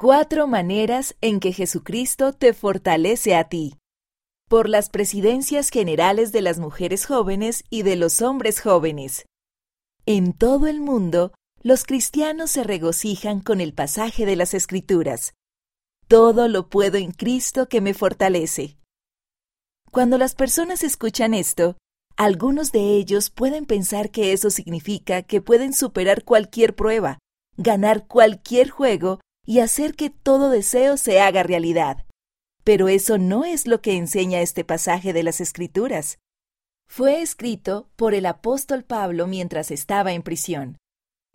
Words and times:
Cuatro 0.00 0.46
maneras 0.46 1.14
en 1.20 1.40
que 1.40 1.52
Jesucristo 1.52 2.32
te 2.32 2.54
fortalece 2.54 3.36
a 3.36 3.50
ti. 3.50 3.74
Por 4.48 4.66
las 4.66 4.88
presidencias 4.88 5.68
generales 5.68 6.32
de 6.32 6.40
las 6.40 6.58
mujeres 6.58 7.04
jóvenes 7.04 7.64
y 7.68 7.82
de 7.82 7.96
los 7.96 8.22
hombres 8.22 8.62
jóvenes. 8.62 9.26
En 10.06 10.32
todo 10.32 10.68
el 10.68 10.80
mundo, 10.80 11.34
los 11.60 11.84
cristianos 11.84 12.50
se 12.50 12.64
regocijan 12.64 13.40
con 13.40 13.60
el 13.60 13.74
pasaje 13.74 14.24
de 14.24 14.36
las 14.36 14.54
Escrituras. 14.54 15.34
Todo 16.08 16.48
lo 16.48 16.70
puedo 16.70 16.96
en 16.96 17.12
Cristo 17.12 17.68
que 17.68 17.82
me 17.82 17.92
fortalece. 17.92 18.78
Cuando 19.90 20.16
las 20.16 20.34
personas 20.34 20.82
escuchan 20.82 21.34
esto, 21.34 21.76
algunos 22.16 22.72
de 22.72 22.96
ellos 22.96 23.28
pueden 23.28 23.66
pensar 23.66 24.10
que 24.10 24.32
eso 24.32 24.48
significa 24.48 25.24
que 25.24 25.42
pueden 25.42 25.74
superar 25.74 26.24
cualquier 26.24 26.74
prueba, 26.74 27.18
ganar 27.58 28.06
cualquier 28.06 28.70
juego 28.70 29.20
y 29.46 29.60
hacer 29.60 29.94
que 29.94 30.10
todo 30.10 30.50
deseo 30.50 30.96
se 30.96 31.20
haga 31.20 31.42
realidad. 31.42 32.04
Pero 32.64 32.88
eso 32.88 33.18
no 33.18 33.44
es 33.44 33.66
lo 33.66 33.80
que 33.80 33.96
enseña 33.96 34.40
este 34.40 34.64
pasaje 34.64 35.12
de 35.12 35.22
las 35.22 35.40
Escrituras. 35.40 36.18
Fue 36.88 37.22
escrito 37.22 37.88
por 37.96 38.14
el 38.14 38.26
apóstol 38.26 38.84
Pablo 38.84 39.26
mientras 39.26 39.70
estaba 39.70 40.12
en 40.12 40.22
prisión. 40.22 40.76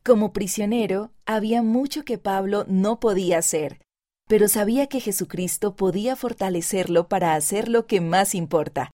Como 0.04 0.34
prisionero, 0.34 1.12
había 1.26 1.62
mucho 1.62 2.04
que 2.04 2.18
Pablo 2.18 2.66
no 2.68 3.00
podía 3.00 3.40
hacer, 3.40 3.82
pero 4.28 4.48
sabía 4.48 4.88
que 4.88 5.00
Jesucristo 5.00 5.76
podía 5.76 6.16
fortalecerlo 6.16 7.08
para 7.08 7.36
hacer 7.36 7.70
lo 7.70 7.88
que 7.88 8.02
más 8.02 8.36
importa. 8.36 8.92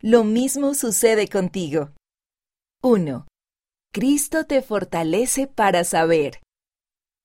Lo 0.00 0.24
mismo 0.24 0.74
sucede 0.74 1.28
contigo. 1.28 1.90
1. 2.82 3.26
Cristo 3.92 4.44
te 4.46 4.62
fortalece 4.62 5.46
para 5.46 5.84
saber. 5.84 6.40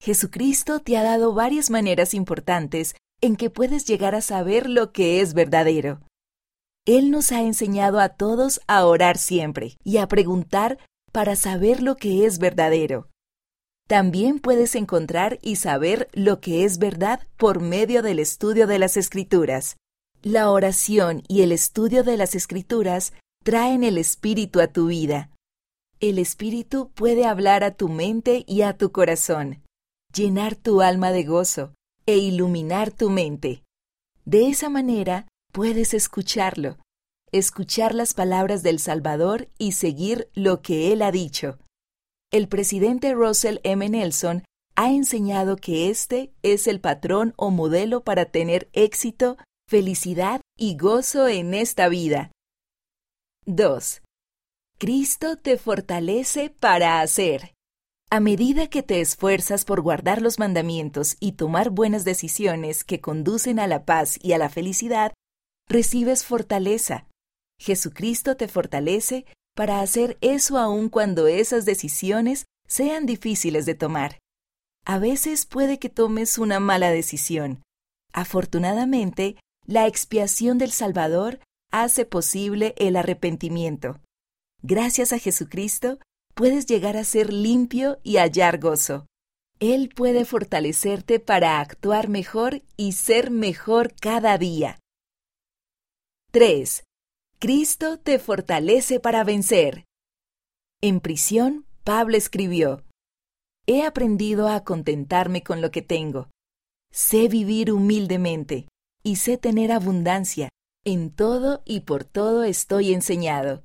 Jesucristo 0.00 0.80
te 0.80 0.96
ha 0.96 1.02
dado 1.02 1.32
varias 1.32 1.70
maneras 1.70 2.14
importantes 2.14 2.94
en 3.20 3.36
que 3.36 3.48
puedes 3.48 3.86
llegar 3.86 4.14
a 4.14 4.20
saber 4.20 4.68
lo 4.68 4.92
que 4.92 5.20
es 5.20 5.32
verdadero. 5.32 6.02
Él 6.86 7.10
nos 7.10 7.32
ha 7.32 7.40
enseñado 7.40 7.98
a 7.98 8.10
todos 8.10 8.60
a 8.66 8.84
orar 8.84 9.16
siempre 9.16 9.78
y 9.82 9.96
a 9.96 10.06
preguntar 10.06 10.78
para 11.12 11.36
saber 11.36 11.82
lo 11.82 11.96
que 11.96 12.26
es 12.26 12.38
verdadero. 12.38 13.08
También 13.88 14.40
puedes 14.40 14.74
encontrar 14.74 15.38
y 15.40 15.56
saber 15.56 16.08
lo 16.12 16.40
que 16.40 16.64
es 16.64 16.78
verdad 16.78 17.26
por 17.36 17.60
medio 17.60 18.02
del 18.02 18.18
estudio 18.18 18.66
de 18.66 18.78
las 18.78 18.96
escrituras. 18.96 19.76
La 20.22 20.50
oración 20.50 21.22
y 21.28 21.42
el 21.42 21.52
estudio 21.52 22.02
de 22.02 22.16
las 22.16 22.34
escrituras 22.34 23.14
traen 23.42 23.84
el 23.84 23.98
Espíritu 23.98 24.60
a 24.60 24.68
tu 24.68 24.88
vida. 24.88 25.30
El 26.00 26.18
Espíritu 26.18 26.90
puede 26.94 27.26
hablar 27.26 27.64
a 27.64 27.74
tu 27.74 27.88
mente 27.88 28.44
y 28.46 28.62
a 28.62 28.76
tu 28.76 28.90
corazón 28.90 29.63
llenar 30.14 30.54
tu 30.54 30.80
alma 30.80 31.10
de 31.10 31.24
gozo 31.24 31.74
e 32.06 32.18
iluminar 32.18 32.92
tu 32.92 33.10
mente. 33.10 33.64
De 34.24 34.48
esa 34.48 34.68
manera 34.68 35.26
puedes 35.52 35.92
escucharlo, 35.92 36.78
escuchar 37.32 37.94
las 37.94 38.14
palabras 38.14 38.62
del 38.62 38.78
Salvador 38.78 39.48
y 39.58 39.72
seguir 39.72 40.28
lo 40.34 40.62
que 40.62 40.92
Él 40.92 41.02
ha 41.02 41.10
dicho. 41.10 41.58
El 42.30 42.48
presidente 42.48 43.12
Russell 43.12 43.58
M. 43.64 43.88
Nelson 43.88 44.44
ha 44.76 44.90
enseñado 44.90 45.56
que 45.56 45.90
este 45.90 46.32
es 46.42 46.66
el 46.66 46.80
patrón 46.80 47.34
o 47.36 47.50
modelo 47.50 48.02
para 48.02 48.26
tener 48.26 48.68
éxito, 48.72 49.36
felicidad 49.68 50.40
y 50.56 50.76
gozo 50.76 51.28
en 51.28 51.54
esta 51.54 51.88
vida. 51.88 52.30
2. 53.46 54.02
Cristo 54.78 55.36
te 55.36 55.58
fortalece 55.58 56.50
para 56.50 57.00
hacer. 57.00 57.53
A 58.14 58.20
medida 58.20 58.68
que 58.68 58.84
te 58.84 59.00
esfuerzas 59.00 59.64
por 59.64 59.80
guardar 59.80 60.22
los 60.22 60.38
mandamientos 60.38 61.16
y 61.18 61.32
tomar 61.32 61.70
buenas 61.70 62.04
decisiones 62.04 62.84
que 62.84 63.00
conducen 63.00 63.58
a 63.58 63.66
la 63.66 63.84
paz 63.84 64.20
y 64.22 64.34
a 64.34 64.38
la 64.38 64.48
felicidad, 64.48 65.12
recibes 65.68 66.24
fortaleza. 66.24 67.08
Jesucristo 67.58 68.36
te 68.36 68.46
fortalece 68.46 69.26
para 69.56 69.80
hacer 69.80 70.16
eso 70.20 70.58
aun 70.58 70.90
cuando 70.90 71.26
esas 71.26 71.64
decisiones 71.64 72.44
sean 72.68 73.04
difíciles 73.04 73.66
de 73.66 73.74
tomar. 73.74 74.20
A 74.86 75.00
veces 75.00 75.44
puede 75.44 75.80
que 75.80 75.88
tomes 75.88 76.38
una 76.38 76.60
mala 76.60 76.92
decisión. 76.92 77.64
Afortunadamente, 78.12 79.34
la 79.66 79.88
expiación 79.88 80.56
del 80.58 80.70
Salvador 80.70 81.40
hace 81.72 82.06
posible 82.06 82.76
el 82.78 82.94
arrepentimiento. 82.94 83.98
Gracias 84.62 85.12
a 85.12 85.18
Jesucristo, 85.18 85.98
puedes 86.34 86.66
llegar 86.66 86.96
a 86.96 87.04
ser 87.04 87.32
limpio 87.32 87.98
y 88.02 88.16
hallar 88.16 88.58
gozo. 88.58 89.06
Él 89.60 89.88
puede 89.88 90.24
fortalecerte 90.24 91.20
para 91.20 91.60
actuar 91.60 92.08
mejor 92.08 92.62
y 92.76 92.92
ser 92.92 93.30
mejor 93.30 93.94
cada 93.94 94.36
día. 94.36 94.80
3. 96.32 96.84
Cristo 97.38 97.98
te 97.98 98.18
fortalece 98.18 98.98
para 99.00 99.22
vencer. 99.22 99.84
En 100.82 101.00
prisión, 101.00 101.66
Pablo 101.84 102.16
escribió, 102.16 102.82
He 103.66 103.84
aprendido 103.84 104.48
a 104.48 104.64
contentarme 104.64 105.42
con 105.42 105.60
lo 105.60 105.70
que 105.70 105.80
tengo. 105.80 106.28
Sé 106.90 107.28
vivir 107.28 107.72
humildemente 107.72 108.68
y 109.02 109.16
sé 109.16 109.38
tener 109.38 109.72
abundancia. 109.72 110.48
En 110.84 111.10
todo 111.10 111.62
y 111.64 111.80
por 111.80 112.04
todo 112.04 112.44
estoy 112.44 112.92
enseñado. 112.92 113.62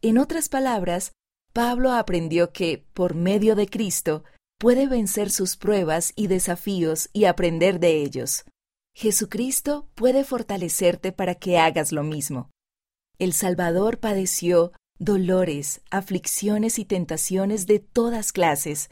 En 0.00 0.16
otras 0.16 0.48
palabras, 0.48 1.12
Pablo 1.56 1.92
aprendió 1.92 2.52
que, 2.52 2.84
por 2.92 3.14
medio 3.14 3.54
de 3.54 3.66
Cristo, 3.66 4.24
puede 4.58 4.88
vencer 4.88 5.30
sus 5.30 5.56
pruebas 5.56 6.12
y 6.14 6.26
desafíos 6.26 7.08
y 7.14 7.24
aprender 7.24 7.80
de 7.80 8.02
ellos. 8.02 8.44
Jesucristo 8.94 9.88
puede 9.94 10.22
fortalecerte 10.22 11.12
para 11.12 11.34
que 11.34 11.56
hagas 11.56 11.92
lo 11.92 12.02
mismo. 12.02 12.50
El 13.18 13.32
Salvador 13.32 14.00
padeció 14.00 14.72
dolores, 14.98 15.80
aflicciones 15.90 16.78
y 16.78 16.84
tentaciones 16.84 17.66
de 17.66 17.78
todas 17.78 18.32
clases. 18.32 18.90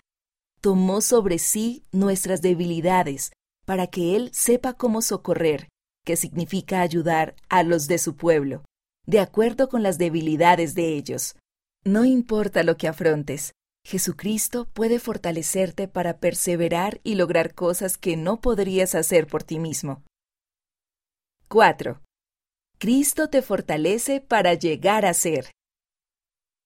Tomó 0.63 1.03
sobre 1.03 1.39
sí 1.39 1.85
nuestras 1.93 2.41
debilidades 2.41 3.33
para 3.67 3.89
que 3.89 4.17
Él 4.17 4.31
sepa 4.33 4.73
cómo 4.73 5.03
socorrer, 5.03 5.69
que 6.03 6.17
significa 6.17 6.81
ayudar 6.81 7.37
a 7.51 7.63
los 7.63 7.89
de 7.89 7.99
su 7.99 8.17
pueblo, 8.17 8.65
de 9.05 9.21
acuerdo 9.21 9.69
con 9.69 9.83
las 9.83 9.99
debilidades 9.99 10.75
de 10.75 10.97
ellos. 10.97 11.37
No 11.87 12.07
importa 12.07 12.63
lo 12.63 12.79
que 12.79 12.89
afrontes, 12.89 13.53
Jesucristo 13.87 14.67
puede 14.73 14.99
fortalecerte 14.99 15.87
para 15.87 16.19
perseverar 16.19 17.03
y 17.05 17.17
lograr 17.17 17.55
cosas 17.55 17.99
que 17.99 18.17
no 18.17 18.41
podrías 18.41 18.95
hacer 18.95 19.27
por 19.27 19.43
ti 19.43 19.59
mismo. 19.59 20.03
4. 21.49 22.01
Cristo 22.79 23.29
te 23.29 23.43
fortalece 23.43 24.23
para 24.23 24.55
llegar 24.55 25.05
a 25.05 25.13
ser. 25.13 25.51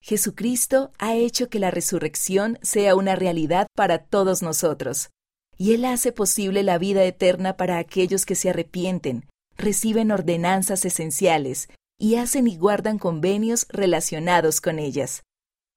Jesucristo 0.01 0.91
ha 0.97 1.15
hecho 1.15 1.49
que 1.49 1.59
la 1.59 1.71
resurrección 1.71 2.57
sea 2.61 2.95
una 2.95 3.17
realidad 3.17 3.67
para 3.75 4.05
todos 4.05 4.41
nosotros, 4.41 5.09
y 5.57 5.73
Él 5.73 5.83
hace 5.83 6.13
posible 6.13 6.63
la 6.63 6.77
vida 6.77 7.03
eterna 7.03 7.57
para 7.57 7.77
aquellos 7.77 8.25
que 8.25 8.35
se 8.35 8.51
arrepienten, 8.51 9.27
reciben 9.57 10.11
ordenanzas 10.11 10.85
esenciales 10.85 11.67
y 11.99 12.15
hacen 12.15 12.47
y 12.47 12.57
guardan 12.57 12.97
convenios 12.97 13.67
relacionados 13.69 14.61
con 14.61 14.79
ellas. 14.79 15.23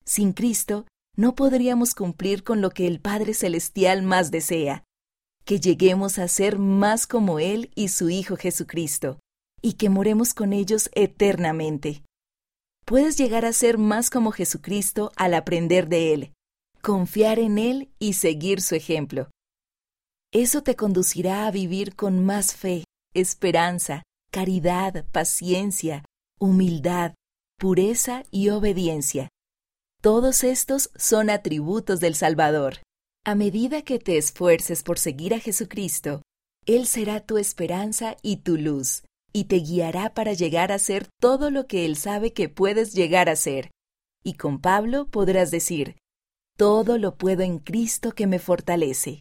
Sin 0.05 0.33
Cristo, 0.33 0.87
no 1.17 1.35
podríamos 1.35 1.95
cumplir 1.95 2.45
con 2.45 2.61
lo 2.61 2.71
que 2.71 2.87
el 2.87 3.01
Padre 3.01 3.35
Celestial 3.35 4.03
más 4.03 4.31
desea, 4.31 4.85
que 5.45 5.61
lleguemos 5.61 6.19
a 6.19 6.29
ser 6.29 6.59
más 6.59 7.07
como 7.07 7.39
Él 7.39 7.71
y 7.75 7.89
su 7.89 8.09
Hijo 8.09 8.37
Jesucristo, 8.37 9.19
y 9.61 9.75
que 9.75 9.91
moremos 9.91 10.33
con 10.33 10.53
ellos 10.53 10.89
eternamente. 10.95 12.03
Puedes 12.87 13.17
llegar 13.19 13.45
a 13.45 13.53
ser 13.53 13.79
más 13.79 14.09
como 14.09 14.33
Jesucristo 14.33 15.13
al 15.17 15.35
aprender 15.35 15.89
de 15.89 16.15
Él, 16.15 16.33
confiar 16.81 17.39
en 17.39 17.59
Él 17.59 17.93
y 17.99 18.15
seguir 18.15 18.61
su 18.61 18.75
ejemplo. 18.75 19.31
Eso 20.33 20.63
te 20.63 20.77
conducirá 20.77 21.47
a 21.47 21.51
vivir 21.51 21.95
con 21.95 22.25
más 22.25 22.55
fe, 22.55 22.85
esperanza, 23.13 24.03
caridad, 24.33 25.05
paciencia, 25.13 26.05
humildad, 26.43 27.15
pureza 27.57 28.25
y 28.33 28.49
obediencia. 28.49 29.29
Todos 30.03 30.43
estos 30.43 30.91
son 30.97 31.31
atributos 31.31 32.01
del 32.01 32.17
Salvador. 32.17 32.79
A 33.25 33.37
medida 33.37 33.83
que 33.83 34.01
te 34.01 34.19
esfuerces 34.19 34.83
por 34.83 34.99
seguir 34.99 35.35
a 35.35 35.39
Jesucristo, 35.39 36.23
Él 36.67 36.89
será 36.89 37.21
tu 37.21 37.39
esperanza 37.39 38.17
y 38.23 38.39
tu 38.39 38.57
luz, 38.57 39.05
y 39.33 39.45
te 39.45 39.61
guiará 39.61 40.15
para 40.15 40.33
llegar 40.33 40.73
a 40.73 40.81
ser 40.81 41.07
todo 41.21 41.53
lo 41.53 41.69
que 41.69 41.85
Él 41.85 41.95
sabe 41.95 42.33
que 42.33 42.49
puedes 42.49 42.93
llegar 42.93 43.29
a 43.29 43.37
ser. 43.37 43.71
Y 44.25 44.35
con 44.35 44.61
Pablo 44.61 45.07
podrás 45.07 45.53
decir, 45.53 45.95
todo 46.59 46.99
lo 46.99 47.15
puedo 47.15 47.45
en 47.45 47.61
Cristo 47.61 48.11
que 48.17 48.27
me 48.27 48.41
fortalece. 48.41 49.21